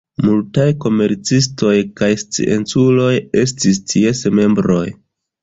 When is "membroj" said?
4.43-4.83